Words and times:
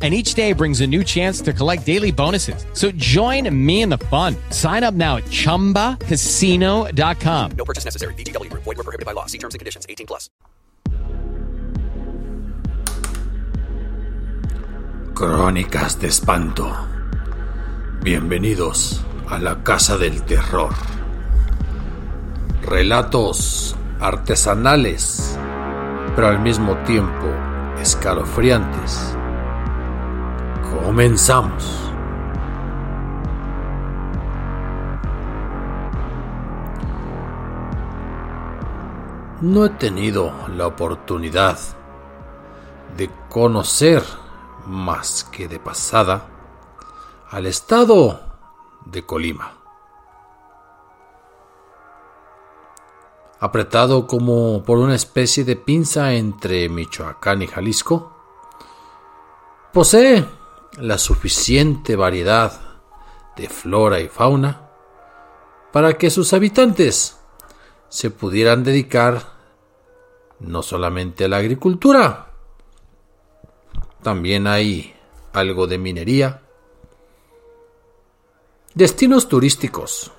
and 0.00 0.14
each 0.14 0.34
day 0.34 0.52
brings 0.52 0.80
a 0.80 0.86
new 0.86 1.02
chance 1.02 1.40
to 1.40 1.52
collect 1.52 1.84
daily 1.84 2.12
bonuses. 2.12 2.64
So 2.74 2.92
join 2.92 3.50
me 3.50 3.82
in 3.82 3.88
the 3.88 3.98
fun. 3.98 4.36
Sign 4.50 4.84
up 4.84 4.94
now 4.94 5.16
at 5.16 5.24
ChumbaCasino.com. 5.24 7.50
No 7.56 7.64
purchase 7.64 7.84
necessary. 7.84 8.14
VGW. 8.14 8.52
Void 8.52 8.64
were 8.64 8.74
prohibited 8.76 9.06
by 9.06 9.12
law. 9.12 9.26
See 9.26 9.38
terms 9.38 9.56
and 9.56 9.58
conditions. 9.58 9.86
18 9.88 10.06
plus. 10.06 10.30
Crónicas 15.18 15.98
de 15.98 16.06
espanto. 16.06 16.72
Bienvenidos 18.04 19.00
a 19.28 19.40
la 19.40 19.64
casa 19.64 19.98
del 19.98 20.22
terror. 20.22 20.72
Relatos 22.62 23.74
artesanales, 23.98 25.36
pero 26.14 26.28
al 26.28 26.38
mismo 26.38 26.76
tiempo 26.84 27.26
escalofriantes. 27.80 29.17
Comenzamos. 30.74 31.88
No 39.40 39.64
he 39.64 39.70
tenido 39.70 40.32
la 40.48 40.66
oportunidad 40.66 41.58
de 42.96 43.08
conocer 43.28 44.02
más 44.66 45.24
que 45.24 45.46
de 45.46 45.60
pasada 45.60 46.26
al 47.30 47.46
estado 47.46 48.20
de 48.84 49.06
Colima. 49.06 49.52
Apretado 53.40 54.08
como 54.08 54.64
por 54.64 54.78
una 54.78 54.96
especie 54.96 55.44
de 55.44 55.54
pinza 55.54 56.14
entre 56.14 56.68
Michoacán 56.68 57.42
y 57.42 57.46
Jalisco, 57.46 58.12
posee 59.72 60.37
la 60.80 60.98
suficiente 60.98 61.96
variedad 61.96 62.52
de 63.36 63.48
flora 63.48 64.00
y 64.00 64.08
fauna 64.08 64.68
para 65.72 65.94
que 65.98 66.10
sus 66.10 66.32
habitantes 66.32 67.18
se 67.88 68.10
pudieran 68.10 68.64
dedicar 68.64 69.22
no 70.40 70.62
solamente 70.62 71.24
a 71.24 71.28
la 71.28 71.38
agricultura, 71.38 72.32
también 74.02 74.46
hay 74.46 74.94
algo 75.32 75.66
de 75.66 75.78
minería, 75.78 76.42
destinos 78.74 79.28
turísticos. 79.28 80.12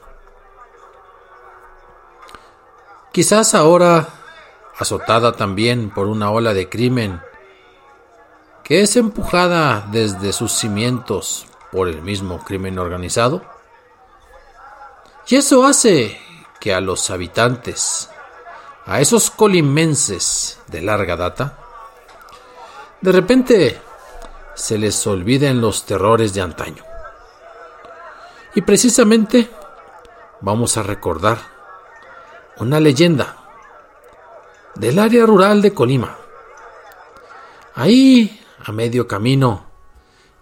Quizás 3.12 3.56
ahora 3.56 4.08
azotada 4.78 5.34
también 5.34 5.90
por 5.90 6.08
una 6.08 6.32
ola 6.32 6.54
de 6.54 6.70
crimen 6.70 7.22
que 8.70 8.82
es 8.82 8.96
empujada 8.98 9.88
desde 9.92 10.32
sus 10.32 10.52
cimientos 10.52 11.48
por 11.72 11.88
el 11.88 12.04
mismo 12.04 12.38
crimen 12.46 12.78
organizado. 12.78 13.42
Y 15.28 15.38
eso 15.38 15.66
hace 15.66 16.22
que 16.60 16.76
a 16.76 16.80
los 16.80 17.10
habitantes, 17.10 18.12
a 18.86 19.02
esos 19.02 19.32
colimenses 19.32 20.60
de 20.68 20.84
larga 20.84 21.16
data, 21.16 21.58
de 23.02 23.12
repente 23.12 23.82
se 24.54 24.78
les 24.78 25.08
olviden 25.08 25.62
los 25.62 25.88
terrores 25.88 26.36
de 26.36 26.42
antaño. 26.42 26.84
Y 28.54 28.62
precisamente 28.62 29.50
vamos 30.42 30.78
a 30.78 30.84
recordar 30.84 31.40
una 32.58 32.80
leyenda 32.80 33.36
del 34.76 35.00
área 35.00 35.26
rural 35.26 35.64
de 35.64 35.74
Colima. 35.74 36.18
Ahí, 37.74 38.39
a 38.64 38.72
medio 38.72 39.08
camino 39.08 39.66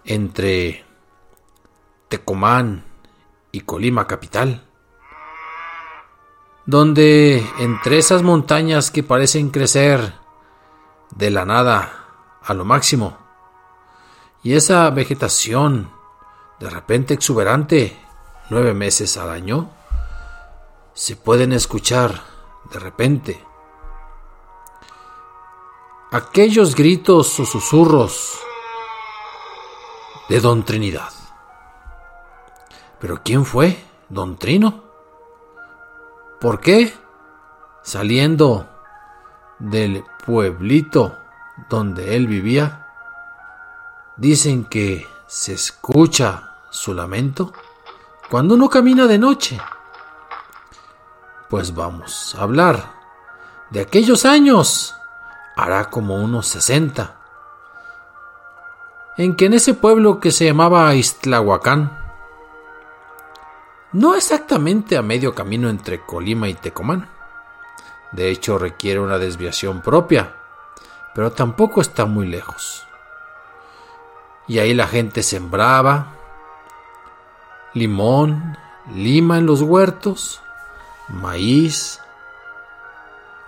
entre 0.04 0.84
Tecomán 2.08 2.84
y 3.52 3.60
Colima 3.60 4.06
capital, 4.06 4.64
donde 6.66 7.44
entre 7.58 7.98
esas 7.98 8.22
montañas 8.22 8.90
que 8.90 9.02
parecen 9.02 9.50
crecer 9.50 10.14
de 11.10 11.30
la 11.30 11.44
nada 11.44 12.06
a 12.42 12.54
lo 12.54 12.64
máximo, 12.64 13.18
y 14.42 14.54
esa 14.54 14.88
vegetación 14.90 15.90
de 16.60 16.70
repente 16.70 17.14
exuberante 17.14 17.96
nueve 18.50 18.74
meses 18.74 19.16
al 19.16 19.30
año, 19.30 19.70
se 20.94 21.16
pueden 21.16 21.52
escuchar 21.52 22.22
de 22.72 22.78
repente 22.78 23.47
aquellos 26.10 26.74
gritos 26.74 27.38
o 27.38 27.44
susurros 27.44 28.38
de 30.28 30.40
Don 30.40 30.64
Trinidad. 30.64 31.12
¿Pero 32.98 33.20
quién 33.22 33.44
fue 33.44 33.82
Don 34.08 34.36
Trino? 34.36 34.82
¿Por 36.40 36.60
qué? 36.60 36.92
Saliendo 37.82 38.68
del 39.58 40.04
pueblito 40.24 41.16
donde 41.68 42.16
él 42.16 42.26
vivía, 42.26 42.86
dicen 44.16 44.64
que 44.64 45.06
se 45.26 45.54
escucha 45.54 46.54
su 46.70 46.94
lamento 46.94 47.52
cuando 48.30 48.54
uno 48.54 48.68
camina 48.68 49.06
de 49.06 49.18
noche. 49.18 49.60
Pues 51.48 51.74
vamos 51.74 52.34
a 52.34 52.42
hablar 52.42 52.98
de 53.70 53.80
aquellos 53.80 54.24
años, 54.24 54.94
hará 55.58 55.90
como 55.90 56.14
unos 56.14 56.46
sesenta, 56.46 57.16
en 59.16 59.34
que 59.34 59.46
en 59.46 59.54
ese 59.54 59.74
pueblo 59.74 60.20
que 60.20 60.30
se 60.30 60.44
llamaba 60.44 60.94
Istlahuacán, 60.94 61.98
no 63.90 64.14
exactamente 64.14 64.96
a 64.96 65.02
medio 65.02 65.34
camino 65.34 65.68
entre 65.68 66.00
Colima 66.06 66.48
y 66.48 66.54
Tecomán. 66.54 67.08
De 68.12 68.30
hecho, 68.30 68.56
requiere 68.56 69.00
una 69.00 69.18
desviación 69.18 69.82
propia, 69.82 70.36
pero 71.12 71.32
tampoco 71.32 71.80
está 71.80 72.04
muy 72.04 72.28
lejos. 72.28 72.86
Y 74.46 74.60
ahí 74.60 74.74
la 74.74 74.86
gente 74.86 75.24
sembraba 75.24 76.12
limón, 77.74 78.56
lima 78.94 79.38
en 79.38 79.46
los 79.46 79.62
huertos, 79.62 80.40
maíz, 81.08 82.00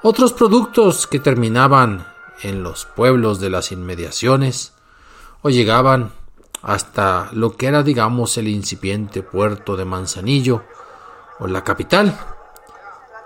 otros 0.03 0.33
productos 0.33 1.07
que 1.07 1.19
terminaban 1.19 2.07
en 2.43 2.63
los 2.63 2.87
pueblos 2.87 3.39
de 3.41 3.51
las 3.51 3.71
inmediaciones 3.71 4.73
o 5.43 5.51
llegaban 5.51 6.13
hasta 6.63 7.29
lo 7.33 7.57
que 7.57 7.67
era, 7.67 7.83
digamos, 7.83 8.37
el 8.39 8.49
incipiente 8.49 9.23
puerto 9.23 9.77
de 9.77 9.85
Manzanillo 9.85 10.65
o 11.39 11.47
la 11.47 11.65
capital, 11.65 12.19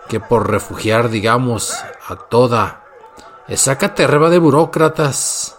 que 0.08 0.20
por 0.20 0.50
refugiar, 0.50 1.10
digamos, 1.10 1.74
a 2.08 2.16
toda 2.16 2.84
esa 3.48 3.76
caterva 3.78 4.30
de 4.30 4.38
burócratas, 4.38 5.58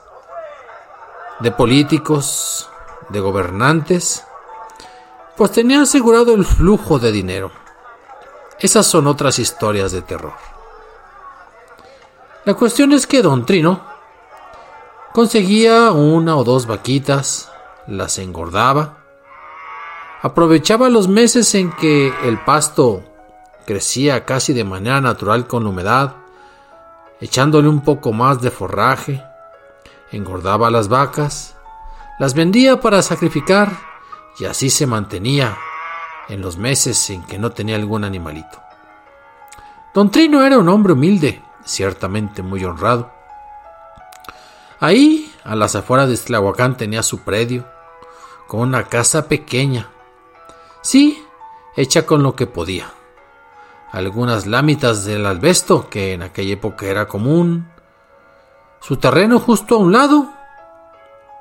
de 1.40 1.52
políticos, 1.52 2.70
de 3.10 3.20
gobernantes, 3.20 4.24
pues 5.36 5.52
tenía 5.52 5.82
asegurado 5.82 6.34
el 6.34 6.46
flujo 6.46 6.98
de 7.00 7.12
dinero. 7.12 7.52
Esas 8.60 8.86
son 8.86 9.08
otras 9.08 9.38
historias 9.40 9.92
de 9.92 10.02
terror. 10.02 10.55
La 12.46 12.54
cuestión 12.54 12.92
es 12.92 13.08
que 13.08 13.24
don 13.24 13.44
Trino 13.44 13.82
conseguía 15.14 15.90
una 15.92 16.36
o 16.36 16.44
dos 16.44 16.68
vaquitas, 16.68 17.52
las 17.88 18.20
engordaba, 18.20 19.00
aprovechaba 20.22 20.90
los 20.90 21.08
meses 21.08 21.56
en 21.56 21.72
que 21.72 22.14
el 22.24 22.38
pasto 22.38 23.04
crecía 23.66 24.26
casi 24.26 24.54
de 24.54 24.64
manera 24.64 25.02
natural 25.02 25.48
con 25.48 25.66
humedad, 25.66 26.18
echándole 27.20 27.68
un 27.68 27.82
poco 27.82 28.14
más 28.14 28.40
de 28.42 28.52
forraje, 28.52 29.24
engordaba 30.12 30.70
las 30.70 30.88
vacas, 30.88 31.56
las 32.20 32.36
vendía 32.36 32.80
para 32.80 33.02
sacrificar 33.02 33.72
y 34.38 34.46
así 34.46 34.70
se 34.70 34.86
mantenía 34.86 35.58
en 36.30 36.42
los 36.42 36.58
meses 36.58 37.10
en 37.10 37.24
que 37.24 37.40
no 37.40 37.50
tenía 37.50 37.76
algún 37.76 38.04
animalito. 38.04 38.62
Don 39.96 40.12
Trino 40.12 40.44
era 40.44 40.60
un 40.60 40.70
hombre 40.70 40.94
humilde, 40.94 41.42
ciertamente 41.66 42.42
muy 42.42 42.64
honrado. 42.64 43.12
Ahí, 44.80 45.34
a 45.44 45.56
las 45.56 45.76
afueras 45.76 46.10
de 46.10 46.18
Tlahuacán, 46.18 46.78
tenía 46.78 47.04
su 47.04 47.20
predio, 47.20 47.66
con 48.48 48.62
una 48.62 48.84
casa 48.84 49.28
pequeña. 49.28 49.90
Sí, 50.82 51.24
hecha 51.76 52.06
con 52.06 52.24
lo 52.24 52.36
que 52.36 52.48
podía. 52.48 52.92
Algunas 53.92 54.46
lámitas 54.46 55.06
del 55.06 55.26
albesto, 55.26 55.90
que 55.90 56.14
en 56.14 56.22
aquella 56.22 56.54
época 56.54 56.86
era 56.86 57.08
común. 57.08 57.70
Su 58.82 58.98
terreno 58.98 59.40
justo 59.40 59.76
a 59.76 59.80
un 59.80 59.92
lado. 59.92 60.30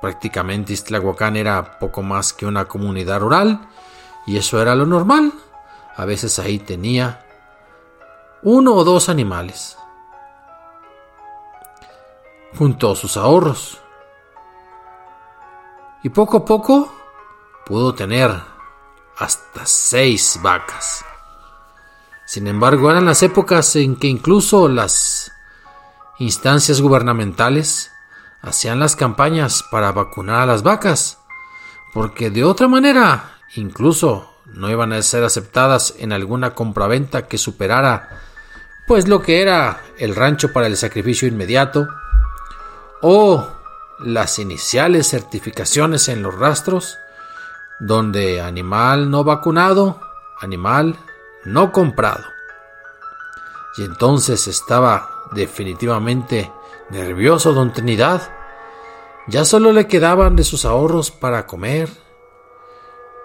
Prácticamente 0.01 0.73
Iztlahuacán 0.73 1.35
era 1.35 1.79
poco 1.79 2.01
más 2.01 2.33
que 2.33 2.45
una 2.45 2.65
comunidad 2.65 3.19
rural, 3.19 3.67
y 4.25 4.37
eso 4.37 4.61
era 4.61 4.75
lo 4.75 4.85
normal. 4.85 5.33
A 5.95 6.05
veces 6.05 6.39
ahí 6.39 6.59
tenía 6.59 7.25
uno 8.41 8.73
o 8.73 8.83
dos 8.83 9.09
animales, 9.09 9.77
junto 12.55 12.91
a 12.91 12.95
sus 12.95 13.17
ahorros. 13.17 13.79
Y 16.03 16.09
poco 16.09 16.37
a 16.37 16.45
poco 16.45 16.93
pudo 17.65 17.93
tener 17.93 18.31
hasta 19.17 19.65
seis 19.65 20.39
vacas. 20.41 21.03
Sin 22.25 22.47
embargo, 22.47 22.89
eran 22.89 23.05
las 23.05 23.23
épocas 23.23 23.75
en 23.75 23.95
que 23.95 24.07
incluso 24.07 24.67
las 24.67 25.31
instancias 26.19 26.81
gubernamentales 26.81 27.91
hacían 28.41 28.79
las 28.79 28.95
campañas 28.95 29.63
para 29.71 29.91
vacunar 29.91 30.41
a 30.41 30.45
las 30.45 30.63
vacas, 30.63 31.19
porque 31.93 32.29
de 32.29 32.43
otra 32.43 32.67
manera 32.67 33.39
incluso 33.55 34.35
no 34.45 34.69
iban 34.69 34.93
a 34.93 35.01
ser 35.01 35.23
aceptadas 35.23 35.95
en 35.97 36.13
alguna 36.13 36.53
compraventa 36.53 37.27
que 37.27 37.37
superara 37.37 38.21
pues 38.87 39.07
lo 39.07 39.21
que 39.21 39.41
era 39.41 39.81
el 39.97 40.15
rancho 40.15 40.53
para 40.53 40.67
el 40.67 40.77
sacrificio 40.77 41.27
inmediato, 41.27 41.87
o 43.07 43.45
las 43.99 44.39
iniciales 44.39 45.11
certificaciones 45.11 46.09
en 46.09 46.23
los 46.23 46.33
rastros, 46.33 46.97
donde 47.79 48.41
animal 48.41 49.11
no 49.11 49.23
vacunado, 49.23 49.99
animal 50.41 50.97
no 51.43 51.71
comprado. 51.71 52.23
Y 53.77 53.83
entonces 53.83 54.47
estaba 54.47 55.27
definitivamente 55.33 56.51
nervioso 56.89 57.53
don 57.53 57.73
Trinidad. 57.73 58.33
Ya 59.27 59.45
solo 59.45 59.71
le 59.71 59.85
quedaban 59.85 60.35
de 60.35 60.43
sus 60.43 60.65
ahorros 60.65 61.11
para 61.11 61.45
comer, 61.45 61.91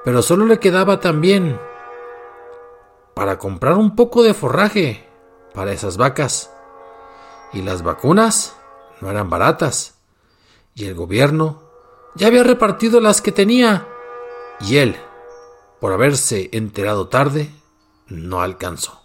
pero 0.04 0.20
solo 0.20 0.44
le 0.44 0.58
quedaba 0.58 1.00
también 1.00 1.58
para 3.14 3.38
comprar 3.38 3.78
un 3.78 3.96
poco 3.96 4.22
de 4.22 4.34
forraje 4.34 5.08
para 5.54 5.72
esas 5.72 5.96
vacas. 5.96 6.50
Y 7.54 7.62
las 7.62 7.82
vacunas 7.82 8.59
no 9.00 9.10
eran 9.10 9.30
baratas. 9.30 9.94
Y 10.74 10.84
el 10.84 10.94
gobierno 10.94 11.62
ya 12.14 12.26
había 12.26 12.42
repartido 12.42 13.00
las 13.00 13.20
que 13.20 13.32
tenía. 13.32 13.86
Y 14.60 14.76
él, 14.76 14.96
por 15.80 15.92
haberse 15.92 16.50
enterado 16.52 17.08
tarde, 17.08 17.50
no 18.08 18.42
alcanzó. 18.42 19.02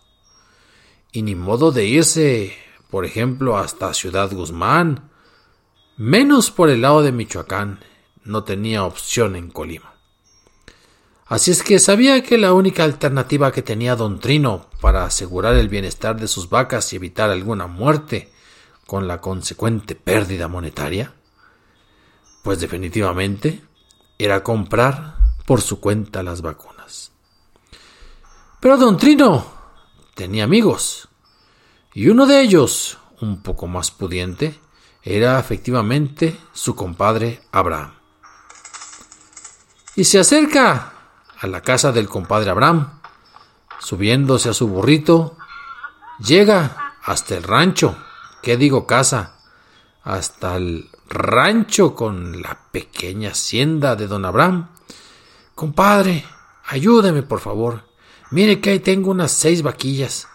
Y 1.12 1.22
ni 1.22 1.36
modo 1.36 1.72
de 1.72 1.86
irse, 1.86 2.56
por 2.90 3.06
ejemplo, 3.06 3.58
hasta 3.58 3.94
Ciudad 3.94 4.32
Guzmán, 4.32 5.12
menos 5.98 6.52
por 6.52 6.70
el 6.70 6.82
lado 6.82 7.02
de 7.02 7.12
Michoacán, 7.12 7.80
no 8.24 8.44
tenía 8.44 8.84
opción 8.84 9.36
en 9.36 9.50
Colima. 9.50 9.94
Así 11.28 11.52
es 11.52 11.64
que 11.64 11.80
sabía 11.80 12.22
que 12.22 12.38
la 12.38 12.54
única 12.54 12.84
alternativa 12.84 13.52
que 13.52 13.62
tenía 13.62 13.96
don 13.96 14.20
Trino 14.20 14.68
para 14.82 15.06
asegurar 15.06 15.56
el 15.56 15.70
bienestar 15.70 16.20
de 16.20 16.28
sus 16.28 16.50
vacas 16.50 16.92
y 16.92 16.98
evitar 16.98 17.32
alguna 17.32 17.66
muerte 17.66 18.32
con 18.86 19.08
la 19.08 19.22
consecuente 19.22 19.96
pérdida 19.96 20.48
monetaria, 20.48 21.14
pues 22.44 22.60
definitivamente 22.60 23.64
era 24.18 24.44
comprar 24.44 25.16
por 25.46 25.62
su 25.62 25.80
cuenta 25.80 26.24
las 26.24 26.42
vacunas. 26.42 27.12
Pero 28.60 28.78
don 28.78 28.98
Trino 28.98 29.46
tenía 30.14 30.44
amigos, 30.44 31.08
y 31.94 32.10
uno 32.10 32.26
de 32.26 32.42
ellos, 32.42 32.98
un 33.22 33.42
poco 33.42 33.68
más 33.68 33.92
pudiente, 33.92 34.60
era 35.02 35.40
efectivamente 35.40 36.38
su 36.52 36.76
compadre 36.76 37.42
Abraham. 37.52 37.94
Y 39.96 40.04
se 40.04 40.20
acerca 40.20 40.94
a 41.40 41.48
la 41.48 41.62
casa 41.62 41.92
del 41.92 42.10
compadre 42.10 42.50
Abraham. 42.50 43.00
Subiéndose 43.80 44.50
a 44.50 44.54
su 44.54 44.68
burrito, 44.68 45.38
llega 46.20 46.96
hasta 47.04 47.36
el 47.38 47.44
rancho, 47.44 47.96
¿qué 48.46 48.58
digo 48.58 48.86
casa? 48.86 49.40
Hasta 50.04 50.58
el 50.58 50.92
rancho 51.10 51.96
con 51.96 52.44
la 52.44 52.56
pequeña 52.72 53.32
hacienda 53.32 53.96
de 53.96 54.06
don 54.06 54.24
Abraham. 54.24 54.70
Compadre, 55.56 56.24
ayúdeme 56.68 57.24
por 57.24 57.40
favor. 57.40 57.86
Mire 58.30 58.62
que 58.62 58.70
ahí 58.70 58.80
tengo 58.80 59.10
unas 59.10 59.32
seis 59.32 59.64
vaquillas. 59.64 60.28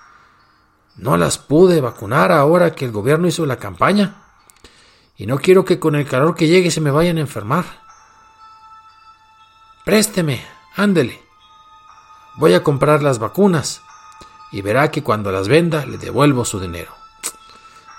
No 0.96 1.16
las 1.16 1.38
pude 1.38 1.80
vacunar 1.80 2.32
ahora 2.32 2.74
que 2.74 2.84
el 2.84 2.90
gobierno 2.90 3.28
hizo 3.28 3.46
la 3.46 3.60
campaña. 3.60 4.24
Y 5.16 5.26
no 5.26 5.38
quiero 5.38 5.64
que 5.64 5.78
con 5.78 5.94
el 5.94 6.04
calor 6.04 6.34
que 6.34 6.48
llegue 6.48 6.72
se 6.72 6.80
me 6.80 6.90
vayan 6.90 7.16
a 7.16 7.20
enfermar. 7.20 7.64
Présteme, 9.84 10.44
Ándele. 10.74 11.22
Voy 12.38 12.54
a 12.54 12.64
comprar 12.64 13.04
las 13.04 13.20
vacunas 13.20 13.82
y 14.50 14.62
verá 14.62 14.90
que 14.90 15.04
cuando 15.04 15.30
las 15.30 15.46
venda 15.46 15.86
le 15.86 15.96
devuelvo 15.96 16.44
su 16.44 16.58
dinero. 16.58 16.99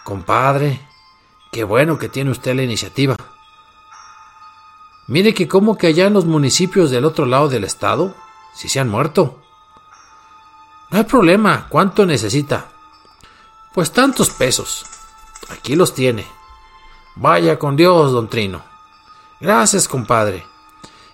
Compadre, 0.03 0.81
qué 1.51 1.63
bueno 1.63 1.97
que 1.97 2.09
tiene 2.09 2.31
usted 2.31 2.55
la 2.55 2.63
iniciativa. 2.63 3.15
Mire 5.07 5.33
que 5.33 5.47
como 5.47 5.77
que 5.77 5.87
allá 5.87 6.07
en 6.07 6.13
los 6.13 6.25
municipios 6.25 6.89
del 6.89 7.05
otro 7.05 7.25
lado 7.25 7.49
del 7.49 7.63
estado, 7.63 8.15
si 8.53 8.69
se 8.69 8.79
han 8.79 8.89
muerto. 8.89 9.41
No 10.89 10.97
hay 10.97 11.03
problema, 11.03 11.67
¿cuánto 11.69 12.05
necesita? 12.05 12.69
Pues 13.73 13.91
tantos 13.91 14.29
pesos. 14.29 14.85
Aquí 15.49 15.75
los 15.75 15.93
tiene. 15.93 16.25
Vaya 17.15 17.59
con 17.59 17.75
Dios, 17.75 18.11
don 18.11 18.29
Trino. 18.29 18.63
Gracias, 19.39 19.87
compadre. 19.87 20.45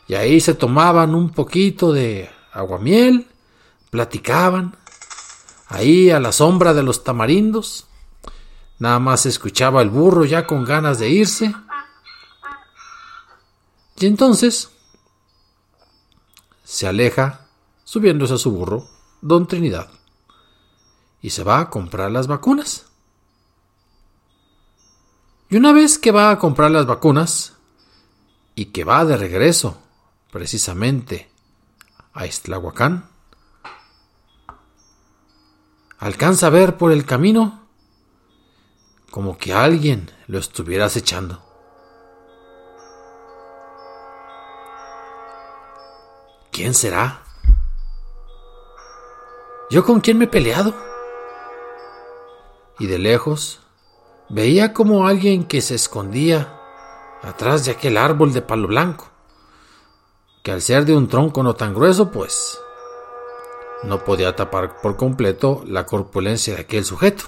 Y 0.08 0.16
ahí 0.16 0.40
se 0.40 0.54
tomaban 0.54 1.16
un 1.16 1.32
poquito 1.32 1.92
de 1.92 2.30
aguamiel, 2.54 3.28
platicaban, 3.90 4.78
ahí 5.68 6.12
a 6.12 6.20
la 6.20 6.32
sombra 6.32 6.74
de 6.74 6.84
los 6.84 7.04
tamarindos. 7.04 7.87
Nada 8.80 9.00
más 9.00 9.26
escuchaba 9.26 9.82
el 9.82 9.90
burro 9.90 10.26
ya 10.26 10.46
con 10.46 10.64
ganas 10.64 11.00
de 11.00 11.10
irse. 11.10 11.56
Y 13.98 14.06
entonces 14.06 14.70
se 16.64 16.88
aleja, 16.88 17.48
subiéndose 17.84 18.36
a 18.36 18.38
su 18.38 18.52
burro, 18.52 18.88
don 19.22 19.48
Trinidad, 19.48 19.90
y 21.22 21.32
se 21.32 21.44
va 21.44 21.60
a 21.60 21.70
comprar 21.70 22.12
las 22.12 22.28
vacunas. 22.28 22.86
Y 25.50 25.56
una 25.56 25.72
vez 25.72 25.98
que 25.98 26.12
va 26.12 26.30
a 26.30 26.38
comprar 26.38 26.70
las 26.72 26.86
vacunas, 26.86 27.54
y 28.58 28.66
que 28.66 28.84
va 28.84 29.06
de 29.06 29.16
regreso 29.18 29.78
precisamente 30.32 31.30
a 32.14 32.26
Estlahuacán, 32.26 33.08
alcanza 36.00 36.48
a 36.48 36.50
ver 36.50 36.76
por 36.76 36.92
el 36.92 37.06
camino 37.06 37.67
como 39.12 39.38
que 39.38 39.54
alguien 39.54 40.12
lo 40.28 40.40
estuviera 40.40 40.86
acechando. 40.86 41.42
¿Quién 46.52 46.74
será? 46.74 47.22
¿Yo 49.70 49.86
con 49.86 50.00
quién 50.00 50.18
me 50.18 50.26
he 50.26 50.30
peleado? 50.30 50.74
Y 52.80 52.88
de 52.88 53.00
lejos 53.00 53.60
veía 54.30 54.74
como 54.74 55.08
alguien 55.08 55.44
que 55.46 55.62
se 55.62 55.76
escondía 55.76 56.60
atrás 57.22 57.66
de 57.66 57.72
aquel 57.72 57.98
árbol 57.98 58.34
de 58.34 58.42
palo 58.42 58.68
blanco 58.68 59.10
que 60.48 60.54
al 60.54 60.62
ser 60.62 60.86
de 60.86 60.96
un 60.96 61.10
tronco 61.10 61.44
no 61.44 61.56
tan 61.56 61.74
grueso, 61.74 62.10
pues 62.10 62.58
no 63.84 64.06
podía 64.06 64.34
tapar 64.34 64.80
por 64.80 64.96
completo 64.96 65.62
la 65.68 65.86
corpulencia 65.86 66.56
de 66.56 66.62
aquel 66.62 66.86
sujeto. 66.86 67.26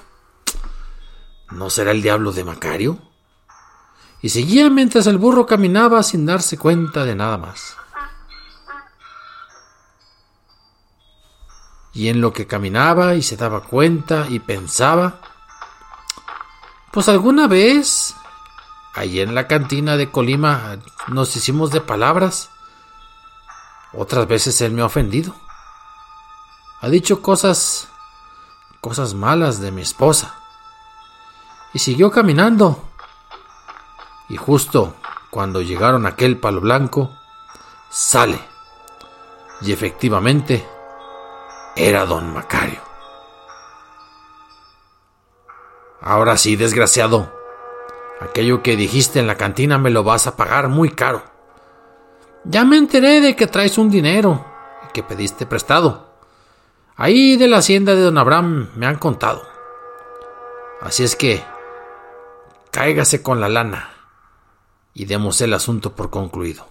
¿No 1.51 1.69
será 1.69 1.91
el 1.91 2.01
diablo 2.01 2.31
de 2.31 2.43
Macario? 2.43 2.99
Y 4.21 4.29
seguía 4.29 4.69
mientras 4.69 5.07
el 5.07 5.17
burro 5.17 5.45
caminaba 5.45 6.03
sin 6.03 6.25
darse 6.25 6.57
cuenta 6.57 7.05
de 7.05 7.15
nada 7.15 7.37
más. 7.37 7.75
Y 11.93 12.09
en 12.09 12.21
lo 12.21 12.33
que 12.33 12.45
caminaba 12.45 13.15
y 13.15 13.23
se 13.23 13.35
daba 13.35 13.63
cuenta 13.63 14.27
y 14.29 14.39
pensaba, 14.39 15.21
Pues 16.91 17.09
alguna 17.09 17.47
vez, 17.47 18.13
allí 18.93 19.21
en 19.21 19.33
la 19.33 19.47
cantina 19.47 19.97
de 19.97 20.11
Colima, 20.11 20.77
nos 21.07 21.35
hicimos 21.35 21.71
de 21.71 21.81
palabras. 21.81 22.49
Otras 23.93 24.27
veces 24.27 24.61
él 24.61 24.73
me 24.73 24.81
ha 24.81 24.85
ofendido. 24.85 25.33
Ha 26.81 26.89
dicho 26.89 27.21
cosas, 27.21 27.87
cosas 28.81 29.13
malas 29.13 29.59
de 29.59 29.71
mi 29.71 29.81
esposa. 29.81 30.38
Y 31.73 31.79
siguió 31.79 32.11
caminando. 32.11 32.83
Y 34.29 34.38
justo 34.38 34.95
cuando 35.29 35.61
llegaron 35.61 36.05
a 36.05 36.09
aquel 36.09 36.38
palo 36.38 36.61
blanco, 36.61 37.11
sale. 37.89 38.39
Y 39.61 39.71
efectivamente, 39.71 40.65
era 41.75 42.05
don 42.05 42.33
Macario. 42.33 42.79
Ahora 46.01 46.38
sí, 46.38 46.55
desgraciado. 46.55 47.31
Aquello 48.21 48.63
que 48.63 48.75
dijiste 48.75 49.19
en 49.19 49.27
la 49.27 49.35
cantina 49.35 49.77
me 49.77 49.89
lo 49.89 50.03
vas 50.03 50.27
a 50.27 50.35
pagar 50.35 50.67
muy 50.67 50.89
caro. 50.89 51.23
Ya 52.45 52.65
me 52.65 52.77
enteré 52.77 53.21
de 53.21 53.35
que 53.35 53.47
traes 53.47 53.77
un 53.77 53.89
dinero 53.89 54.45
que 54.93 55.03
pediste 55.03 55.45
prestado. 55.45 56.09
Ahí 56.95 57.38
de 57.38 57.47
la 57.47 57.57
hacienda 57.57 57.95
de 57.95 58.01
don 58.01 58.17
Abraham 58.17 58.69
me 58.75 58.85
han 58.85 58.97
contado. 58.97 59.43
Así 60.81 61.03
es 61.03 61.15
que 61.15 61.43
cáigase 62.71 63.21
con 63.21 63.39
la 63.39 63.49
lana 63.49 63.89
y 64.93 65.05
demos 65.05 65.39
el 65.41 65.53
asunto 65.53 65.95
por 65.95 66.09
concluido. 66.09 66.67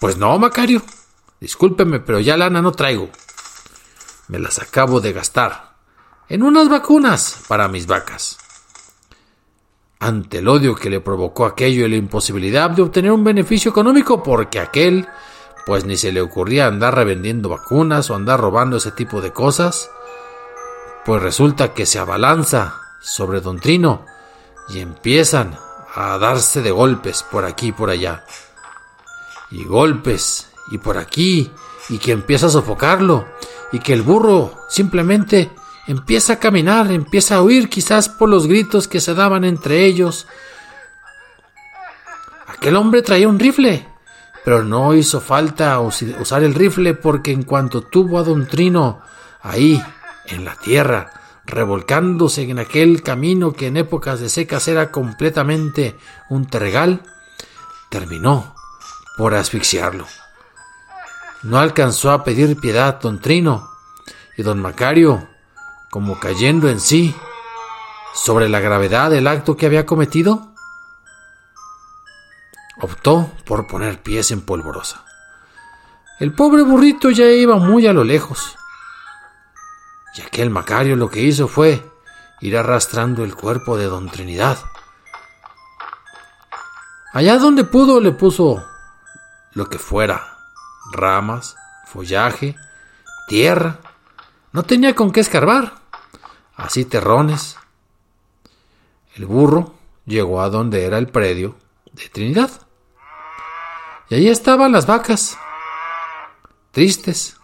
Pues 0.00 0.16
no, 0.16 0.38
Macario. 0.38 0.82
Discúlpeme, 1.40 2.00
pero 2.00 2.20
ya 2.20 2.36
lana 2.36 2.62
no 2.62 2.72
traigo. 2.72 3.10
Me 4.28 4.38
las 4.38 4.58
acabo 4.58 5.00
de 5.00 5.12
gastar 5.12 5.76
en 6.28 6.42
unas 6.42 6.68
vacunas 6.68 7.42
para 7.48 7.68
mis 7.68 7.86
vacas. 7.86 8.38
Ante 10.00 10.38
el 10.38 10.48
odio 10.48 10.74
que 10.74 10.90
le 10.90 11.00
provocó 11.00 11.46
aquello 11.46 11.86
y 11.86 11.90
la 11.90 11.96
imposibilidad 11.96 12.70
de 12.70 12.82
obtener 12.82 13.10
un 13.10 13.24
beneficio 13.24 13.70
económico 13.70 14.22
porque 14.22 14.60
aquel, 14.60 15.08
pues 15.66 15.84
ni 15.84 15.96
se 15.96 16.12
le 16.12 16.20
ocurría 16.20 16.66
andar 16.66 16.94
revendiendo 16.94 17.48
vacunas 17.48 18.10
o 18.10 18.14
andar 18.14 18.38
robando 18.40 18.76
ese 18.76 18.92
tipo 18.92 19.20
de 19.20 19.32
cosas, 19.32 19.90
pues 21.04 21.22
resulta 21.22 21.72
que 21.72 21.86
se 21.86 21.98
abalanza 21.98 22.87
sobre 23.00 23.40
Don 23.40 23.60
Trino 23.60 24.04
y 24.68 24.80
empiezan 24.80 25.58
a 25.94 26.18
darse 26.18 26.62
de 26.62 26.70
golpes 26.70 27.22
por 27.22 27.44
aquí 27.44 27.68
y 27.68 27.72
por 27.72 27.90
allá. 27.90 28.24
Y 29.50 29.64
golpes 29.64 30.50
y 30.70 30.78
por 30.78 30.98
aquí 30.98 31.50
y 31.88 31.98
que 31.98 32.12
empieza 32.12 32.46
a 32.46 32.50
sofocarlo 32.50 33.26
y 33.72 33.78
que 33.78 33.92
el 33.94 34.02
burro 34.02 34.66
simplemente 34.68 35.50
empieza 35.86 36.34
a 36.34 36.38
caminar, 36.38 36.90
empieza 36.92 37.36
a 37.36 37.42
huir 37.42 37.68
quizás 37.68 38.08
por 38.08 38.28
los 38.28 38.46
gritos 38.46 38.88
que 38.88 39.00
se 39.00 39.14
daban 39.14 39.44
entre 39.44 39.86
ellos. 39.86 40.26
Aquel 42.46 42.76
hombre 42.76 43.02
traía 43.02 43.28
un 43.28 43.38
rifle, 43.38 43.88
pero 44.44 44.62
no 44.62 44.94
hizo 44.94 45.20
falta 45.20 45.80
usar 45.80 46.42
el 46.42 46.54
rifle 46.54 46.94
porque 46.94 47.32
en 47.32 47.42
cuanto 47.42 47.82
tuvo 47.82 48.18
a 48.18 48.22
Don 48.22 48.46
Trino 48.46 49.00
ahí, 49.42 49.82
en 50.26 50.44
la 50.44 50.56
tierra, 50.56 51.17
revolcándose 51.48 52.42
en 52.42 52.58
aquel 52.58 53.02
camino 53.02 53.54
que 53.54 53.66
en 53.66 53.78
épocas 53.78 54.20
de 54.20 54.28
secas 54.28 54.68
era 54.68 54.92
completamente 54.92 55.96
un 56.28 56.46
tergal, 56.46 57.02
terminó 57.88 58.54
por 59.16 59.34
asfixiarlo. 59.34 60.06
No 61.42 61.58
alcanzó 61.58 62.10
a 62.12 62.22
pedir 62.22 62.60
piedad 62.60 63.00
don 63.00 63.20
Trino, 63.20 63.70
y 64.36 64.42
don 64.42 64.60
Macario, 64.60 65.26
como 65.90 66.20
cayendo 66.20 66.68
en 66.68 66.80
sí 66.80 67.14
sobre 68.14 68.48
la 68.48 68.60
gravedad 68.60 69.10
del 69.10 69.26
acto 69.26 69.56
que 69.56 69.66
había 69.66 69.86
cometido, 69.86 70.52
optó 72.80 73.32
por 73.46 73.66
poner 73.66 74.02
pies 74.02 74.30
en 74.30 74.42
polvorosa. 74.42 75.04
El 76.20 76.34
pobre 76.34 76.62
burrito 76.62 77.10
ya 77.10 77.24
iba 77.24 77.56
muy 77.56 77.86
a 77.86 77.92
lo 77.92 78.04
lejos, 78.04 78.57
y 80.18 80.22
aquel 80.22 80.50
Macario 80.50 80.96
lo 80.96 81.08
que 81.08 81.20
hizo 81.20 81.46
fue 81.46 81.80
ir 82.40 82.56
arrastrando 82.56 83.22
el 83.22 83.36
cuerpo 83.36 83.76
de 83.76 83.84
don 83.84 84.08
Trinidad. 84.10 84.58
Allá 87.12 87.38
donde 87.38 87.62
pudo 87.62 88.00
le 88.00 88.10
puso 88.10 88.64
lo 89.52 89.68
que 89.68 89.78
fuera, 89.78 90.36
ramas, 90.90 91.54
follaje, 91.86 92.56
tierra. 93.28 93.78
No 94.50 94.64
tenía 94.64 94.94
con 94.96 95.12
qué 95.12 95.20
escarbar, 95.20 95.74
así 96.56 96.84
terrones. 96.84 97.56
El 99.14 99.26
burro 99.26 99.74
llegó 100.04 100.40
a 100.40 100.50
donde 100.50 100.84
era 100.84 100.98
el 100.98 101.06
predio 101.06 101.56
de 101.92 102.08
Trinidad. 102.08 102.50
Y 104.08 104.16
allí 104.16 104.28
estaban 104.28 104.72
las 104.72 104.86
vacas, 104.86 105.38
tristes. 106.72 107.36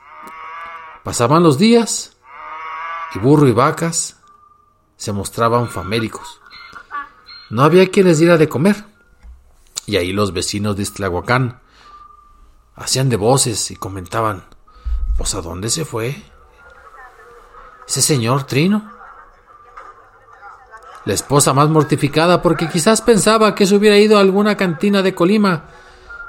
Pasaban 1.05 1.45
los 1.45 1.59
días 1.59 2.14
y 3.15 3.19
burro 3.19 3.47
y 3.47 3.53
vacas 3.53 4.17
se 4.97 5.13
mostraban 5.13 5.69
famélicos. 5.69 6.41
No 7.51 7.63
había 7.63 7.91
quien 7.91 8.07
les 8.07 8.19
diera 8.19 8.37
de 8.37 8.49
comer. 8.49 8.85
Y 9.87 9.97
ahí 9.97 10.13
los 10.13 10.33
vecinos 10.33 10.77
de 10.77 10.83
Istlahuacán 10.83 11.61
hacían 12.75 13.09
de 13.09 13.17
voces 13.17 13.71
y 13.71 13.77
comentaban, 13.77 14.45
pues 15.17 15.35
a 15.35 15.43
dónde 15.43 15.69
se 15.69 15.85
fue 15.85 16.23
ese 17.87 18.03
señor 18.03 18.45
Trino. 18.45 18.91
La 21.05 21.13
esposa 21.13 21.53
más 21.53 21.69
mortificada 21.69 22.41
porque 22.41 22.69
quizás 22.69 23.03
pensaba 23.03 23.55
que 23.55 23.67
se 23.67 23.75
hubiera 23.75 23.99
ido 23.99 24.17
a 24.17 24.21
alguna 24.21 24.57
cantina 24.57 25.03
de 25.03 25.15
Colima 25.15 25.65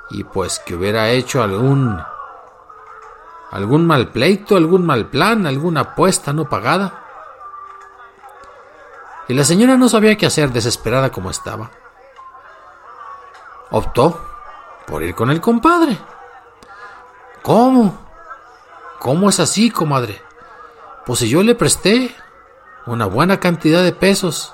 y 0.10 0.25
pues 0.25 0.60
que 0.60 0.75
hubiera 0.75 1.10
hecho 1.12 1.42
algún 1.42 1.98
algún 3.56 3.88
mal 3.88 4.10
pleito, 4.10 4.58
algún 4.58 4.86
mal 4.86 5.08
plan, 5.08 5.48
alguna 5.48 5.80
apuesta 5.80 6.34
no 6.34 6.50
pagada. 6.50 7.02
Y 9.30 9.34
la 9.34 9.46
señora 9.46 9.78
no 9.78 9.88
sabía 9.88 10.18
qué 10.18 10.26
hacer, 10.26 10.52
desesperada 10.52 11.10
como 11.10 11.30
estaba. 11.30 11.72
Optó 13.72 14.20
por 14.86 15.04
ir 15.04 15.16
con 15.16 15.32
el 15.32 15.40
compadre. 15.40 15.98
¿Cómo? 17.44 17.98
¿Cómo 19.00 19.30
es 19.30 19.40
así, 19.40 19.72
comadre? 19.72 20.22
Pues 21.06 21.20
si 21.20 21.30
yo 21.30 21.42
le 21.42 21.56
presté 21.56 22.14
una 22.86 23.06
buena 23.06 23.40
cantidad 23.40 23.84
de 23.84 23.94
pesos. 23.94 24.54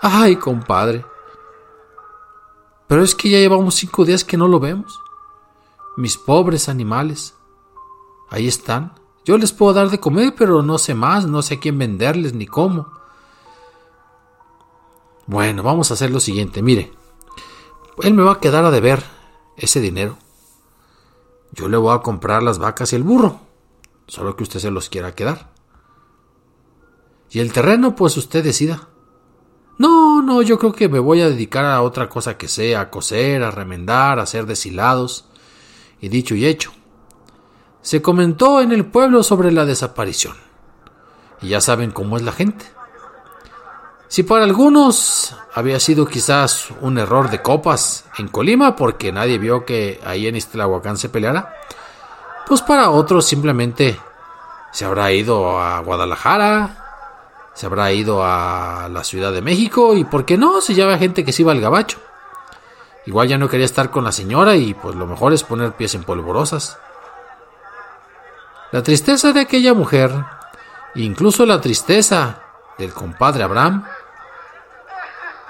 Ay, 0.00 0.36
compadre. 0.36 1.04
Pero 2.86 3.02
es 3.02 3.14
que 3.14 3.28
ya 3.28 3.38
llevamos 3.38 3.74
cinco 3.74 4.06
días 4.06 4.24
que 4.24 4.38
no 4.38 4.48
lo 4.48 4.58
vemos 4.58 5.02
mis 5.96 6.16
pobres 6.16 6.68
animales. 6.68 7.34
Ahí 8.30 8.46
están. 8.46 8.94
Yo 9.24 9.36
les 9.36 9.52
puedo 9.52 9.74
dar 9.74 9.90
de 9.90 10.00
comer, 10.00 10.34
pero 10.36 10.62
no 10.62 10.78
sé 10.78 10.94
más, 10.94 11.26
no 11.26 11.42
sé 11.42 11.54
a 11.54 11.60
quién 11.60 11.78
venderles 11.78 12.32
ni 12.32 12.46
cómo. 12.46 12.88
Bueno, 15.26 15.62
vamos 15.62 15.90
a 15.90 15.94
hacer 15.94 16.10
lo 16.10 16.20
siguiente, 16.20 16.62
mire. 16.62 16.92
Él 18.02 18.14
me 18.14 18.22
va 18.22 18.32
a 18.32 18.40
quedar 18.40 18.64
a 18.64 18.70
deber 18.70 19.04
ese 19.56 19.80
dinero. 19.80 20.16
Yo 21.52 21.68
le 21.68 21.76
voy 21.76 21.94
a 21.94 22.00
comprar 22.00 22.42
las 22.42 22.58
vacas 22.58 22.92
y 22.92 22.96
el 22.96 23.02
burro, 23.02 23.40
solo 24.06 24.36
que 24.36 24.44
usted 24.44 24.60
se 24.60 24.70
los 24.70 24.88
quiera 24.88 25.14
quedar. 25.14 25.52
Y 27.30 27.40
el 27.40 27.52
terreno, 27.52 27.94
pues 27.94 28.16
usted 28.16 28.42
decida. 28.42 28.88
No, 29.76 30.22
no, 30.22 30.40
yo 30.42 30.58
creo 30.58 30.72
que 30.72 30.88
me 30.88 30.98
voy 30.98 31.20
a 31.20 31.28
dedicar 31.28 31.64
a 31.64 31.82
otra 31.82 32.08
cosa 32.08 32.38
que 32.38 32.48
sea, 32.48 32.80
a 32.80 32.90
coser, 32.90 33.42
a 33.42 33.50
remendar, 33.50 34.18
a 34.18 34.22
hacer 34.22 34.46
deshilados 34.46 35.27
y 36.00 36.08
dicho 36.08 36.34
y 36.34 36.46
hecho. 36.46 36.72
Se 37.82 38.02
comentó 38.02 38.60
en 38.60 38.72
el 38.72 38.86
pueblo 38.86 39.22
sobre 39.22 39.52
la 39.52 39.64
desaparición. 39.64 40.36
Y 41.40 41.48
ya 41.48 41.60
saben 41.60 41.90
cómo 41.90 42.16
es 42.16 42.22
la 42.22 42.32
gente. 42.32 42.64
Si 44.08 44.22
para 44.22 44.44
algunos 44.44 45.36
había 45.54 45.78
sido 45.78 46.06
quizás 46.06 46.68
un 46.80 46.98
error 46.98 47.30
de 47.30 47.42
copas 47.42 48.06
en 48.16 48.28
Colima 48.28 48.74
porque 48.74 49.12
nadie 49.12 49.38
vio 49.38 49.66
que 49.66 50.00
ahí 50.04 50.26
en 50.26 50.36
Istlahuacán 50.36 50.96
se 50.96 51.10
peleara, 51.10 51.54
pues 52.46 52.62
para 52.62 52.88
otros 52.88 53.26
simplemente 53.26 54.00
se 54.72 54.86
habrá 54.86 55.12
ido 55.12 55.60
a 55.60 55.80
Guadalajara, 55.80 56.88
se 57.52 57.66
habrá 57.66 57.92
ido 57.92 58.24
a 58.24 58.88
la 58.90 59.04
Ciudad 59.04 59.30
de 59.32 59.42
México 59.42 59.94
y 59.94 60.04
por 60.04 60.24
qué 60.24 60.38
no, 60.38 60.62
si 60.62 60.74
ya 60.74 60.84
había 60.84 60.96
gente 60.96 61.24
que 61.24 61.32
se 61.32 61.42
iba 61.42 61.52
al 61.52 61.60
gabacho. 61.60 61.98
Igual 63.08 63.26
ya 63.26 63.38
no 63.38 63.48
quería 63.48 63.64
estar 63.64 63.90
con 63.90 64.04
la 64.04 64.12
señora 64.12 64.54
y 64.54 64.74
pues 64.74 64.94
lo 64.94 65.06
mejor 65.06 65.32
es 65.32 65.42
poner 65.42 65.72
pies 65.72 65.94
en 65.94 66.04
polvorosas. 66.04 66.76
La 68.70 68.82
tristeza 68.82 69.32
de 69.32 69.40
aquella 69.40 69.72
mujer, 69.72 70.12
incluso 70.94 71.46
la 71.46 71.58
tristeza 71.58 72.42
del 72.76 72.92
compadre 72.92 73.44
Abraham, 73.44 73.86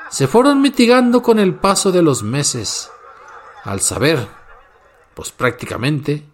se 0.09 0.29
fueron 0.29 0.63
mitigando 0.63 1.21
con 1.21 1.41
el 1.41 1.57
paso 1.57 1.91
de 1.91 2.01
los 2.01 2.23
meses, 2.23 2.93
al 3.65 3.81
saber, 3.81 4.29
pues 5.15 5.33
prácticamente, 5.33 6.29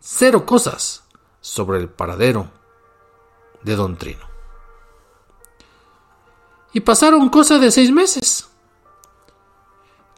cero 0.00 0.44
cosas 0.44 1.04
sobre 1.40 1.78
el 1.78 1.88
paradero 1.88 2.48
de 3.62 3.76
don 3.76 3.96
Trino. 3.96 4.26
Y 6.72 6.80
pasaron 6.80 7.28
cosa 7.28 7.60
de 7.60 7.70
seis 7.70 7.92
meses, 7.92 8.48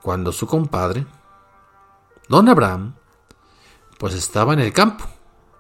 cuando 0.04 0.32
su 0.32 0.46
compadre, 0.46 1.06
don 2.28 2.46
Abraham, 2.50 2.94
pues 3.98 4.12
estaba 4.12 4.52
en 4.52 4.60
el 4.60 4.70
campo, 4.70 5.06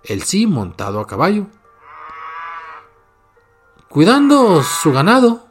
él 0.02 0.22
sí 0.22 0.46
montado 0.46 1.00
a 1.00 1.06
caballo, 1.06 1.46
cuidando 3.88 4.62
su 4.62 4.92
ganado. 4.92 5.46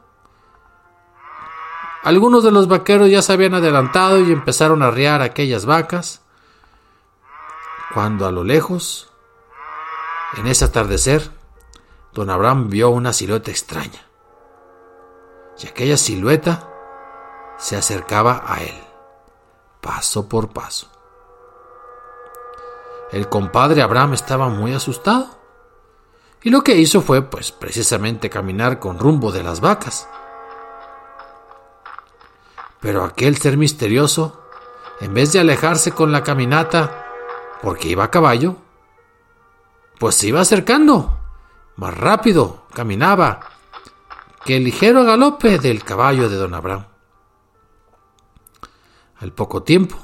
Algunos 2.04 2.44
de 2.44 2.52
los 2.52 2.68
vaqueros 2.68 3.10
ya 3.10 3.24
se 3.24 3.34
habían 3.34 3.56
adelantado 3.56 4.20
y 4.20 4.32
empezaron 4.32 4.84
a 4.84 4.90
arriar 4.90 5.24
aquellas 5.24 5.66
vacas, 5.66 6.22
cuando 7.96 8.28
a 8.28 8.32
lo 8.32 8.44
lejos, 8.44 9.10
en 10.38 10.46
ese 10.46 10.66
atardecer, 10.66 11.32
don 12.14 12.30
Abraham 12.30 12.70
vio 12.70 12.92
una 12.92 13.12
silueta 13.12 13.50
extraña 13.50 14.08
y 15.58 15.66
aquella 15.66 15.98
silueta 15.98 16.73
se 17.64 17.78
acercaba 17.78 18.44
a 18.46 18.62
él, 18.62 18.76
paso 19.80 20.28
por 20.28 20.50
paso. 20.50 20.90
El 23.10 23.30
compadre 23.30 23.82
Abraham 23.82 24.16
estaba 24.16 24.50
muy 24.50 24.74
asustado 24.74 25.30
y 26.42 26.50
lo 26.50 26.62
que 26.62 26.76
hizo 26.76 27.02
fue 27.02 27.22
pues 27.22 27.54
precisamente 27.54 28.30
caminar 28.30 28.80
con 28.80 29.00
rumbo 29.00 29.32
de 29.32 29.44
las 29.44 29.62
vacas. 29.62 30.10
Pero 32.82 33.06
aquel 33.06 33.38
ser 33.38 33.56
misterioso, 33.56 34.44
en 35.00 35.14
vez 35.14 35.32
de 35.32 35.40
alejarse 35.40 35.94
con 35.94 36.12
la 36.12 36.22
caminata 36.22 37.06
porque 37.62 37.88
iba 37.88 38.04
a 38.04 38.12
caballo, 38.12 38.58
pues 40.00 40.16
se 40.16 40.28
iba 40.28 40.42
acercando, 40.42 41.18
más 41.78 41.98
rápido, 41.98 42.66
caminaba 42.74 43.40
que 44.44 44.58
el 44.58 44.66
ligero 44.66 45.06
galope 45.06 45.60
del 45.60 45.86
caballo 45.86 46.28
de 46.28 46.36
don 46.36 46.56
Abraham. 46.56 46.93
Al 49.24 49.32
poco 49.32 49.64
tiempo, 49.64 49.96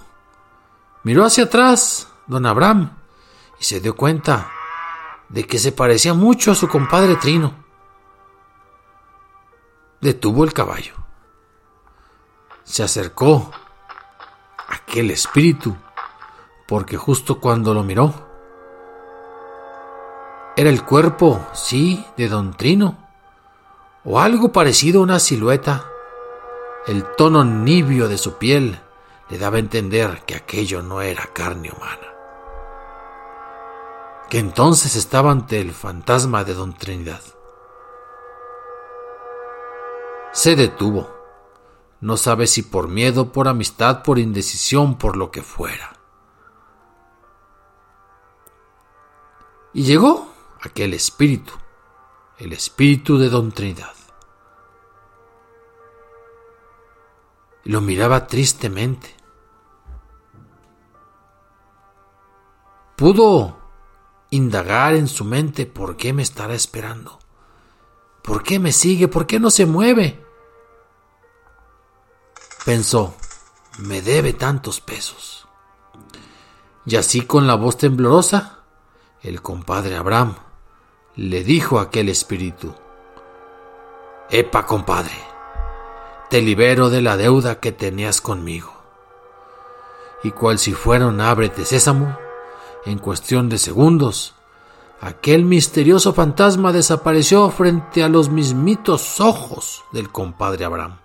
miró 1.04 1.26
hacia 1.26 1.44
atrás 1.44 2.08
don 2.26 2.46
Abraham 2.46 2.98
y 3.60 3.66
se 3.66 3.82
dio 3.82 3.94
cuenta 3.94 4.50
de 5.28 5.44
que 5.44 5.60
se 5.60 5.74
parecía 5.74 6.14
mucho 6.14 6.54
a 6.54 6.56
su 6.56 6.70
compadre 6.70 7.18
Trino. 7.18 7.54
Detuvo 10.00 10.46
el 10.46 10.54
caballo. 10.54 10.94
Se 12.64 12.82
acercó 12.82 13.52
aquel 14.70 15.12
espíritu, 15.12 15.76
porque 16.66 16.96
justo 16.96 17.42
cuando 17.42 17.74
lo 17.74 17.84
miró, 17.84 18.14
era 20.56 20.70
el 20.70 20.86
cuerpo, 20.86 21.46
sí, 21.52 22.06
de 22.16 22.30
don 22.30 22.54
Trino 22.56 22.98
o 24.06 24.18
algo 24.18 24.54
parecido 24.54 25.02
a 25.02 25.04
una 25.04 25.20
silueta. 25.20 25.84
El 26.88 27.04
tono 27.18 27.44
nibio 27.44 28.08
de 28.08 28.18
su 28.18 28.38
piel 28.38 28.80
le 29.30 29.38
daba 29.38 29.58
a 29.58 29.60
entender 29.60 30.24
que 30.26 30.36
aquello 30.36 30.82
no 30.82 31.02
era 31.02 31.28
carne 31.34 31.72
humana. 31.72 32.14
Que 34.30 34.40
entonces 34.40 34.96
estaba 34.96 35.32
ante 35.32 35.60
el 35.60 35.72
fantasma 35.72 36.44
de 36.44 36.54
Don 36.54 36.74
Trinidad. 36.74 37.22
Se 40.32 40.56
detuvo. 40.56 41.16
No 42.02 42.16
sabe 42.16 42.48
si 42.48 42.62
por 42.62 42.88
miedo, 42.88 43.32
por 43.32 43.48
amistad, 43.48 44.04
por 44.04 44.20
indecisión, 44.20 44.98
por 44.98 45.18
lo 45.18 45.32
que 45.32 45.42
fuera. 45.42 45.94
Y 49.74 49.84
llegó 49.84 50.30
aquel 50.62 50.94
espíritu 50.94 51.54
el 52.38 52.54
espíritu 52.54 53.18
de 53.18 53.28
Don 53.28 53.52
Trinidad. 53.52 54.00
lo 57.70 57.82
miraba 57.82 58.26
tristemente. 58.26 59.19
Pudo 63.00 63.56
indagar 64.30 64.94
en 64.94 65.08
su 65.08 65.24
mente 65.24 65.66
por 65.66 65.96
qué 65.96 66.12
me 66.12 66.22
estará 66.22 66.54
esperando. 66.54 67.18
¿Por 68.22 68.44
qué 68.44 68.60
me 68.60 68.74
sigue? 68.74 69.08
¿Por 69.08 69.26
qué 69.26 69.40
no 69.40 69.52
se 69.52 69.66
mueve? 69.66 70.22
Pensó, 72.66 73.16
me 73.78 74.02
debe 74.02 74.34
tantos 74.34 74.82
pesos. 74.82 75.48
Y 76.86 76.98
así 76.98 77.22
con 77.22 77.48
la 77.48 77.56
voz 77.56 77.78
temblorosa, 77.78 78.66
el 79.22 79.42
compadre 79.42 79.96
Abraham 79.96 80.36
le 81.16 81.46
dijo 81.46 81.80
a 81.80 81.84
aquel 81.84 82.10
espíritu, 82.10 82.76
Epa, 84.30 84.66
compadre, 84.66 85.16
te 86.30 86.42
libero 86.42 86.90
de 86.90 87.02
la 87.02 87.16
deuda 87.16 87.62
que 87.62 87.72
tenías 87.72 88.20
conmigo. 88.20 88.74
Y 90.22 90.32
cual 90.32 90.60
si 90.60 90.74
fuera 90.74 91.08
un 91.08 91.22
ábrete 91.22 91.64
sésamo, 91.64 92.18
en 92.86 92.98
cuestión 92.98 93.50
de 93.50 93.58
segundos, 93.58 94.36
aquel 95.02 95.46
misterioso 95.46 96.14
fantasma 96.14 96.72
desapareció 96.72 97.50
frente 97.50 98.04
a 98.04 98.10
los 98.10 98.30
mismitos 98.30 99.20
ojos 99.20 99.84
del 99.92 100.12
compadre 100.12 100.66
Abraham. 100.66 101.00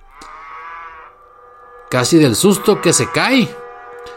Casi 1.90 2.18
del 2.18 2.34
susto 2.34 2.80
que 2.80 2.92
se 2.92 3.10
cae. 3.10 3.54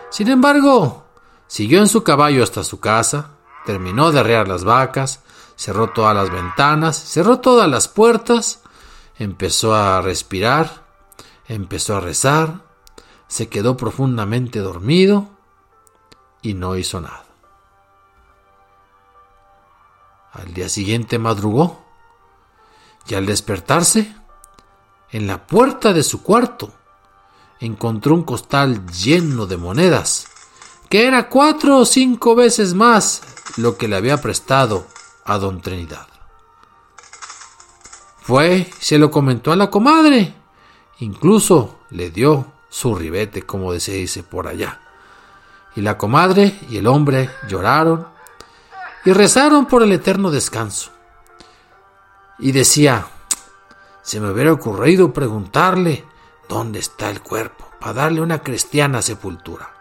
Sin 0.10 0.30
embargo, 0.30 1.06
siguió 1.48 1.80
en 1.80 1.88
su 1.88 2.04
caballo 2.04 2.44
hasta 2.44 2.64
su 2.64 2.80
casa, 2.80 3.32
terminó 3.66 4.12
de 4.12 4.20
arrear 4.20 4.48
las 4.48 4.64
vacas, 4.64 5.22
cerró 5.56 5.90
todas 5.90 6.16
las 6.16 6.32
ventanas, 6.32 6.98
cerró 6.98 7.40
todas 7.40 7.70
las 7.70 7.88
puertas, 7.88 8.62
empezó 9.18 9.76
a 9.76 10.02
respirar, 10.02 10.88
empezó 11.48 11.98
a 11.98 12.00
rezar, 12.00 12.62
se 13.28 13.50
quedó 13.50 13.76
profundamente 13.76 14.60
dormido 14.60 15.30
y 16.42 16.54
no 16.54 16.78
hizo 16.78 17.02
nada. 17.02 17.27
Al 20.34 20.54
día 20.54 20.70
siguiente 20.70 21.20
madrugó 21.20 21.84
y 23.08 23.16
al 23.16 23.26
despertarse, 23.26 24.14
en 25.12 25.28
la 25.28 25.48
puerta 25.48 25.94
de 25.94 26.04
su 26.04 26.22
cuarto, 26.22 26.74
encontró 27.60 28.14
un 28.14 28.24
costal 28.24 28.86
lleno 28.88 29.46
de 29.46 29.58
monedas, 29.58 30.28
que 30.90 31.08
era 31.08 31.30
cuatro 31.30 31.78
o 31.78 31.86
cinco 31.86 32.36
veces 32.36 32.74
más 32.74 33.22
lo 33.56 33.78
que 33.78 33.88
le 33.88 33.96
había 33.96 34.22
prestado 34.22 34.86
a 35.26 35.38
don 35.38 35.62
Trinidad. 35.62 36.08
Fue, 38.20 38.70
se 38.80 38.98
lo 38.98 39.10
comentó 39.10 39.54
a 39.54 39.56
la 39.56 39.70
comadre, 39.70 40.36
incluso 41.00 41.80
le 41.92 42.10
dio 42.10 42.52
su 42.70 42.94
ribete, 42.94 43.44
como 43.44 43.78
se 43.80 43.94
dice 43.94 44.24
por 44.24 44.48
allá. 44.48 44.82
Y 45.78 45.82
la 45.82 45.98
comadre 45.98 46.60
y 46.70 46.78
el 46.78 46.88
hombre 46.88 47.30
lloraron 47.48 48.08
y 49.08 49.14
rezaron 49.14 49.68
por 49.68 49.84
el 49.84 49.94
eterno 49.94 50.32
descanso. 50.32 50.92
Y 52.40 52.52
decía, 52.52 53.08
se 54.02 54.20
me 54.20 54.30
hubiera 54.30 54.52
ocurrido 54.52 55.14
preguntarle 55.14 56.04
dónde 56.50 56.80
está 56.80 57.10
el 57.10 57.22
cuerpo, 57.22 57.70
para 57.80 57.94
darle 57.94 58.20
una 58.20 58.44
cristiana 58.44 59.02
sepultura. 59.02 59.72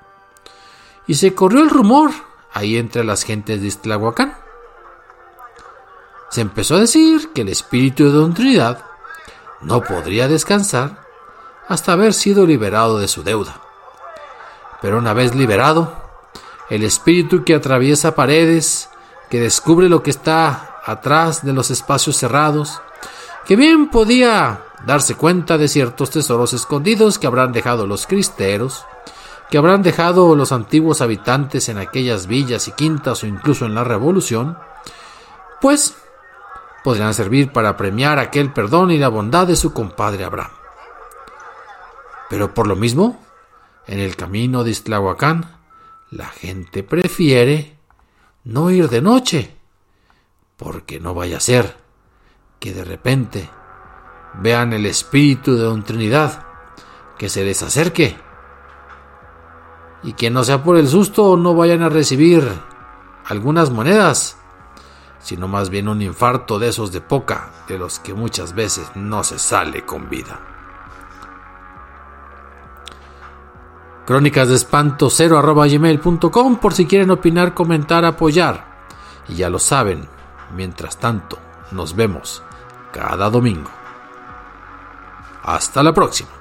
Y 1.08 1.14
se 1.14 1.34
corrió 1.34 1.64
el 1.64 1.70
rumor 1.70 2.12
ahí 2.52 2.76
entre 2.76 3.02
las 3.02 3.24
gentes 3.24 3.60
de 3.60 3.66
Istlahuacán 3.66 4.36
se 6.30 6.40
empezó 6.40 6.76
a 6.76 6.80
decir 6.80 7.30
que 7.32 7.40
el 7.40 7.48
espíritu 7.48 8.04
de 8.04 8.10
Don 8.10 8.32
Trinidad 8.32 8.84
no 9.60 9.82
podría 9.82 10.28
descansar 10.28 11.04
hasta 11.66 11.94
haber 11.94 12.14
sido 12.14 12.46
liberado 12.46 13.00
de 13.00 13.08
su 13.08 13.24
deuda. 13.24 13.60
Pero 14.80 14.98
una 14.98 15.14
vez 15.14 15.34
liberado, 15.34 15.92
el 16.70 16.84
espíritu 16.84 17.42
que 17.42 17.56
atraviesa 17.56 18.14
paredes, 18.14 18.88
que 19.30 19.40
descubre 19.40 19.88
lo 19.88 20.02
que 20.02 20.10
está 20.10 20.80
atrás 20.84 21.44
de 21.44 21.52
los 21.52 21.70
espacios 21.70 22.16
cerrados, 22.16 22.80
que 23.46 23.56
bien 23.56 23.90
podía 23.90 24.62
darse 24.84 25.14
cuenta 25.14 25.58
de 25.58 25.68
ciertos 25.68 26.10
tesoros 26.10 26.52
escondidos 26.52 27.18
que 27.18 27.26
habrán 27.26 27.52
dejado 27.52 27.86
los 27.86 28.06
cristeros, 28.06 28.84
que 29.50 29.58
habrán 29.58 29.82
dejado 29.82 30.34
los 30.34 30.52
antiguos 30.52 31.00
habitantes 31.00 31.68
en 31.68 31.78
aquellas 31.78 32.26
villas 32.26 32.68
y 32.68 32.72
quintas 32.72 33.22
o 33.22 33.26
incluso 33.26 33.66
en 33.66 33.74
la 33.74 33.84
revolución, 33.84 34.58
pues 35.60 35.96
podrían 36.84 37.14
servir 37.14 37.52
para 37.52 37.76
premiar 37.76 38.18
aquel 38.18 38.52
perdón 38.52 38.90
y 38.90 38.98
la 38.98 39.08
bondad 39.08 39.46
de 39.46 39.56
su 39.56 39.72
compadre 39.72 40.24
Abraham. 40.24 40.52
Pero 42.28 42.54
por 42.54 42.66
lo 42.66 42.76
mismo, 42.76 43.24
en 43.86 44.00
el 44.00 44.16
camino 44.16 44.64
de 44.64 44.70
Istlahuacán, 44.70 45.56
la 46.10 46.26
gente 46.26 46.82
prefiere 46.82 47.75
no 48.46 48.70
ir 48.70 48.88
de 48.88 49.02
noche, 49.02 49.56
porque 50.56 51.00
no 51.00 51.14
vaya 51.14 51.38
a 51.38 51.40
ser 51.40 51.76
que 52.60 52.72
de 52.72 52.84
repente 52.84 53.50
vean 54.34 54.72
el 54.72 54.86
espíritu 54.86 55.56
de 55.56 55.64
Don 55.64 55.82
Trinidad 55.82 56.46
que 57.18 57.28
se 57.28 57.44
les 57.44 57.62
acerque 57.62 58.16
y 60.04 60.12
que 60.12 60.30
no 60.30 60.44
sea 60.44 60.62
por 60.62 60.76
el 60.76 60.86
susto 60.86 61.36
no 61.36 61.54
vayan 61.54 61.82
a 61.82 61.88
recibir 61.88 62.48
algunas 63.24 63.70
monedas 63.70 64.38
sino 65.18 65.48
más 65.48 65.68
bien 65.68 65.88
un 65.88 66.00
infarto 66.00 66.60
de 66.60 66.68
esos 66.68 66.92
de 66.92 67.00
poca, 67.00 67.50
de 67.66 67.78
los 67.78 67.98
que 67.98 68.14
muchas 68.14 68.54
veces 68.54 68.92
no 68.94 69.24
se 69.24 69.40
sale 69.40 69.84
con 69.84 70.08
vida. 70.08 70.55
Crónicas 74.06 74.48
de 74.48 74.54
espanto 74.54 75.10
0 75.10 75.42
gmail.com 75.42 76.56
por 76.58 76.74
si 76.74 76.86
quieren 76.86 77.10
opinar, 77.10 77.54
comentar, 77.54 78.04
apoyar. 78.04 78.64
Y 79.28 79.34
ya 79.34 79.50
lo 79.50 79.58
saben, 79.58 80.08
mientras 80.54 80.96
tanto, 80.98 81.38
nos 81.72 81.96
vemos 81.96 82.44
cada 82.92 83.28
domingo. 83.28 83.70
Hasta 85.42 85.82
la 85.82 85.92
próxima. 85.92 86.35